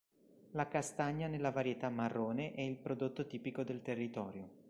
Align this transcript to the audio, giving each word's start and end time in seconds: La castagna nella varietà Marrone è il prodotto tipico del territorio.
La 0.53 0.67
castagna 0.67 1.27
nella 1.27 1.51
varietà 1.51 1.89
Marrone 1.89 2.53
è 2.53 2.61
il 2.61 2.77
prodotto 2.79 3.27
tipico 3.27 3.61
del 3.63 3.83
territorio. 3.83 4.49